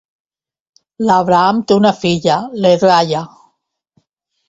[1.09, 3.25] L'Abraham té una filla, l'Edraya.